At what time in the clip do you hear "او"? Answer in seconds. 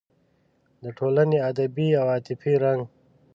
1.99-2.05